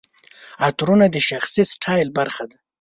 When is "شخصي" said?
1.29-1.63